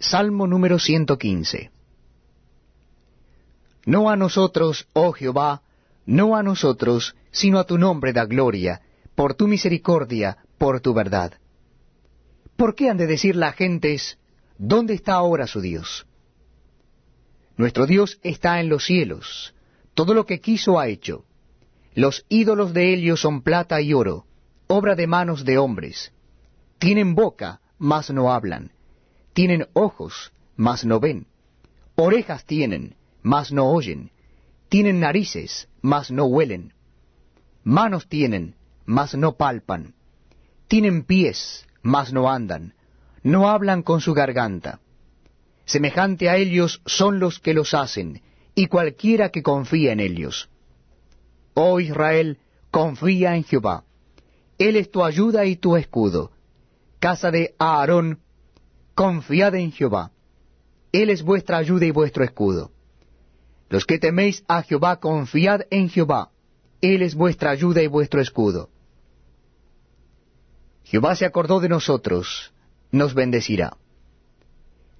[0.00, 1.70] Salmo número 115.
[3.84, 5.60] No a nosotros, oh Jehová,
[6.06, 8.80] no a nosotros, sino a tu nombre da gloria,
[9.14, 11.34] por tu misericordia, por tu verdad.
[12.56, 14.18] ¿Por qué han de decir las gentes,
[14.56, 16.06] ¿dónde está ahora su Dios?
[17.58, 19.54] Nuestro Dios está en los cielos,
[19.92, 21.26] todo lo que quiso ha hecho.
[21.94, 24.24] Los ídolos de ellos son plata y oro,
[24.66, 26.10] obra de manos de hombres.
[26.78, 28.72] Tienen boca, mas no hablan
[29.32, 31.26] tienen ojos, mas no ven.
[31.96, 34.10] Orejas tienen, mas no oyen.
[34.68, 36.72] Tienen narices, mas no huelen.
[37.64, 38.54] Manos tienen,
[38.86, 39.94] mas no palpan.
[40.68, 42.74] Tienen pies, mas no andan.
[43.22, 44.80] No hablan con su garganta.
[45.64, 48.22] Semejante a ellos son los que los hacen,
[48.54, 50.48] y cualquiera que confía en ellos.
[51.54, 52.38] Oh Israel,
[52.70, 53.84] confía en Jehová.
[54.58, 56.32] Él es tu ayuda y tu escudo.
[56.98, 58.20] Casa de Aarón,
[59.00, 60.10] confiad en Jehová.
[60.92, 62.70] Él es vuestra ayuda y vuestro escudo.
[63.70, 66.28] Los que teméis a Jehová, confiad en Jehová.
[66.82, 68.68] Él es vuestra ayuda y vuestro escudo.
[70.84, 72.52] Jehová se acordó de nosotros,
[72.92, 73.74] nos bendecirá.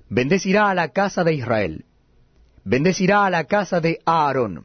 [0.09, 1.85] Bendecirá a la casa de Israel.
[2.65, 4.65] Bendecirá a la casa de Aarón.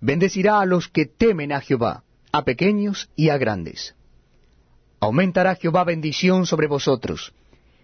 [0.00, 3.96] Bendecirá a los que temen a Jehová, a pequeños y a grandes.
[5.00, 7.34] Aumentará Jehová bendición sobre vosotros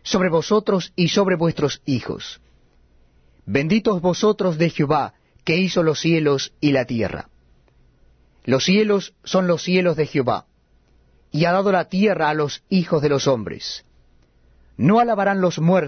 [0.03, 2.41] sobre vosotros y sobre vuestros hijos.
[3.45, 5.15] Benditos vosotros de Jehová,
[5.45, 7.29] que hizo los cielos y la tierra.
[8.45, 10.47] Los cielos son los cielos de Jehová,
[11.31, 13.85] y ha dado la tierra a los hijos de los hombres.
[14.77, 15.81] No alabarán los muertos,